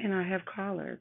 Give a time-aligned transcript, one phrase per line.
[0.00, 1.00] And I have callers.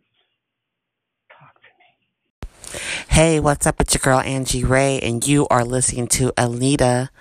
[1.30, 2.80] Talk to me.
[3.10, 3.80] Hey, what's up?
[3.80, 7.12] It's your girl Angie Ray, and you are listening to Anita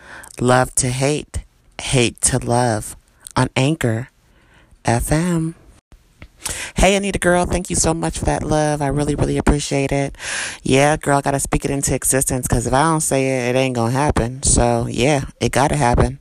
[0.40, 1.44] Love to Hate,
[1.82, 2.96] Hate to Love
[3.36, 4.08] on Anchor
[4.86, 5.52] FM.
[6.76, 8.80] Hey, Anita girl, thank you so much for that love.
[8.80, 10.16] I really, really appreciate it.
[10.62, 13.58] Yeah, girl, I gotta speak it into existence because if I don't say it, it
[13.58, 14.42] ain't gonna happen.
[14.44, 16.20] So, yeah, it gotta happen.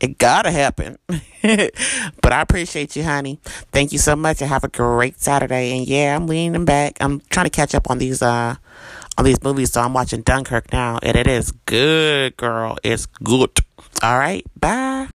[0.00, 0.96] It gotta happen.
[1.08, 3.40] but I appreciate you, honey.
[3.72, 5.76] Thank you so much and have a great Saturday.
[5.76, 6.96] And yeah, I'm leaning back.
[7.00, 8.56] I'm trying to catch up on these uh
[9.16, 10.98] on these movies, so I'm watching Dunkirk now.
[11.02, 12.78] And it is good, girl.
[12.84, 13.50] It's good.
[14.02, 15.08] All right, bye.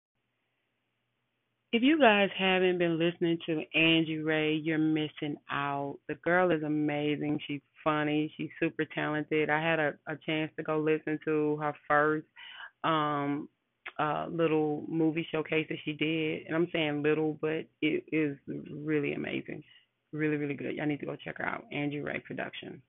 [1.71, 5.99] If you guys haven't been listening to Angie Ray, you're missing out.
[6.09, 7.39] The girl is amazing.
[7.47, 8.33] She's funny.
[8.35, 9.49] She's super talented.
[9.49, 12.25] I had a, a chance to go listen to her first
[12.83, 13.47] um
[13.99, 16.47] uh little movie showcase that she did.
[16.47, 19.63] And I'm saying little, but it is really amazing.
[20.11, 20.75] Really, really good.
[20.75, 21.65] Y'all need to go check her out.
[21.71, 22.81] Andrew Ray Production.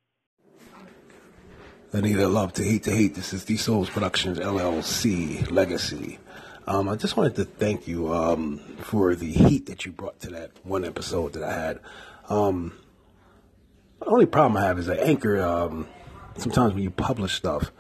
[1.92, 3.14] Anita Love to Hate to Hate.
[3.14, 6.18] This is the Souls Productions LLC Legacy.
[6.66, 10.30] Um, I just wanted to thank you um, for the heat that you brought to
[10.30, 11.80] that one episode that I had.
[12.28, 12.72] Um,
[13.98, 15.86] the only problem I have is that Anchor, um,
[16.38, 17.70] sometimes when you publish stuff,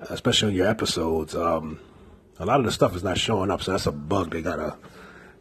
[0.00, 1.80] especially on your episodes, um,
[2.38, 3.62] a lot of the stuff is not showing up.
[3.62, 4.76] So that's a bug they got to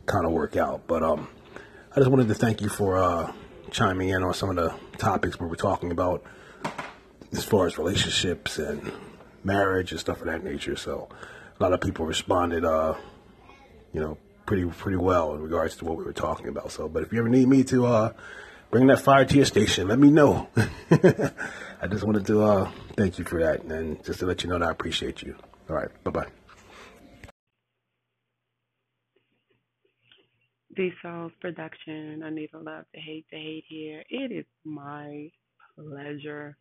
[0.05, 0.87] kind of work out.
[0.87, 1.27] But um,
[1.95, 3.31] I just wanted to thank you for uh,
[3.71, 6.23] chiming in on some of the topics we were talking about
[7.31, 8.91] as far as relationships and
[9.43, 10.75] marriage and stuff of that nature.
[10.75, 11.09] So
[11.59, 12.95] a lot of people responded, uh,
[13.93, 16.71] you know, pretty pretty well in regards to what we were talking about.
[16.71, 18.13] So, but if you ever need me to uh,
[18.69, 20.49] bring that fire to your station, let me know.
[20.91, 24.59] I just wanted to uh, thank you for that, and just to let you know
[24.59, 25.35] that I appreciate you.
[25.69, 26.40] All right, bye bye.
[30.75, 32.23] The Souls Production.
[32.23, 34.03] I need a love to hate to hate here.
[34.09, 35.29] It is my
[35.75, 36.57] pleasure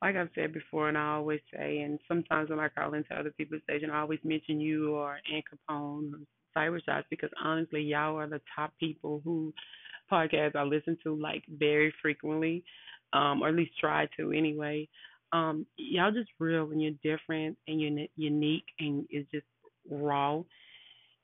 [0.00, 3.32] like I've said before, and I always say, and sometimes when I call into other
[3.36, 6.18] people's station, I always mention you or Ann Capone or
[6.56, 9.52] Cyber Shots because honestly, y'all are the top people who
[10.10, 12.64] podcasts I listen to like very frequently,
[13.12, 14.88] um, or at least try to anyway.
[15.32, 19.44] Um, y'all just real and you're different and you're unique and it's just
[19.90, 20.42] raw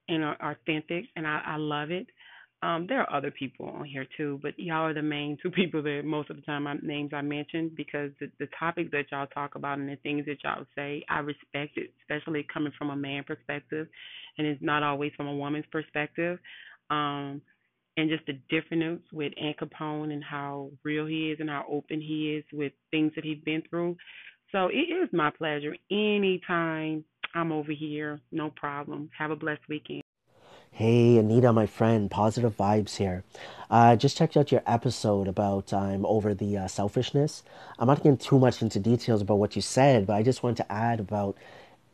[0.08, 2.06] and authentic, and I, I love it.
[2.62, 5.82] Um, there are other people on here too, but y'all are the main two people
[5.82, 9.26] that most of the time I, names I mention because the, the topics that y'all
[9.26, 12.96] talk about and the things that y'all say, I respect it, especially coming from a
[12.96, 13.86] man perspective,
[14.38, 16.38] and it's not always from a woman's perspective.
[16.90, 17.42] Um,
[17.96, 22.00] and just the difference with Ann Capone and how real he is and how open
[22.00, 23.96] he is with things that he's been through.
[24.52, 27.04] So it is my pleasure anytime
[27.34, 29.10] I'm over here, no problem.
[29.18, 30.02] Have a blessed weekend.
[30.70, 33.22] Hey, Anita, my friend, positive vibes here.
[33.70, 37.42] I uh, just checked out your episode about um, over the uh, selfishness.
[37.78, 40.58] I'm not getting too much into details about what you said, but I just wanted
[40.58, 41.36] to add about,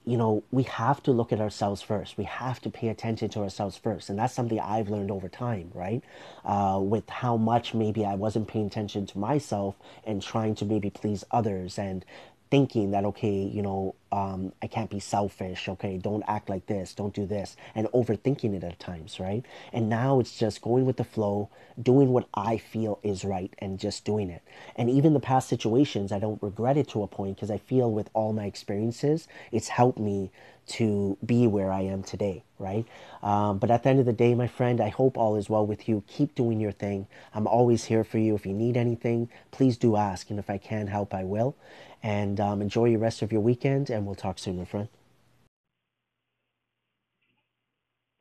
[0.06, 2.16] you know, we have to look at ourselves first.
[2.16, 4.08] We have to pay attention to ourselves first.
[4.08, 6.02] And that's something I've learned over time, right?
[6.42, 10.88] Uh, with how much maybe I wasn't paying attention to myself and trying to maybe
[10.88, 12.04] please others and
[12.50, 16.94] thinking that okay you know um, i can't be selfish okay don't act like this
[16.94, 20.96] don't do this and overthinking it at times right and now it's just going with
[20.96, 21.48] the flow
[21.80, 24.42] doing what i feel is right and just doing it
[24.76, 27.90] and even the past situations i don't regret it to a point because i feel
[27.90, 30.30] with all my experiences it's helped me
[30.70, 32.86] to be where I am today, right?
[33.22, 35.66] Um, but at the end of the day, my friend, I hope all is well
[35.66, 36.04] with you.
[36.06, 37.08] Keep doing your thing.
[37.34, 38.36] I'm always here for you.
[38.36, 40.30] If you need anything, please do ask.
[40.30, 41.56] And if I can help, I will.
[42.02, 44.88] And um, enjoy the rest of your weekend, and we'll talk soon, my friend.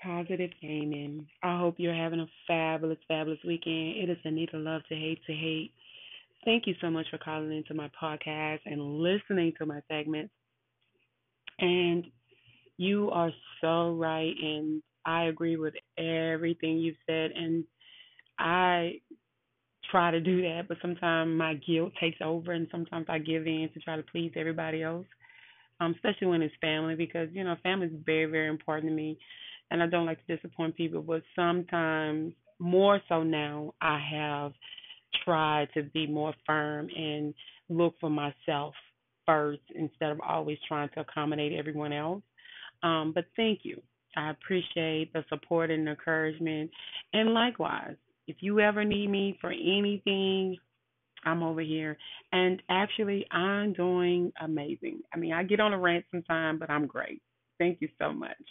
[0.04, 1.28] Positive Gaming.
[1.42, 3.98] I hope you're having a fabulous, fabulous weekend.
[3.98, 5.72] It is Anita Love to Hate to Hate.
[6.46, 10.34] Thank you so much for calling into my podcast and listening to my segments.
[11.60, 12.06] And
[12.78, 13.32] you are
[13.62, 17.32] so right, and I agree with everything you've said.
[17.32, 17.66] And
[18.38, 19.02] I
[19.92, 23.70] try to do that, but sometimes my guilt takes over, and sometimes I give in
[23.74, 25.08] to try to please everybody else,
[25.80, 29.18] um, especially when it's family, because you know family is very, very important to me,
[29.72, 31.02] and I don't like to disappoint people.
[31.02, 34.54] But sometimes, more so now, I have
[35.24, 37.34] tried to be more firm and
[37.70, 38.74] look for myself
[39.26, 42.24] first instead of always trying to accommodate everyone else.
[42.84, 43.82] Um, but thank you.
[44.16, 46.72] I appreciate the support and encouragement.
[47.14, 47.96] And likewise,
[48.28, 50.58] if you ever need me for anything,
[51.26, 51.98] I'm over here.
[52.32, 55.02] And actually, I'm doing amazing.
[55.14, 57.22] I mean, I get on a rant sometimes, but I'm great.
[57.60, 58.44] Thank you so much.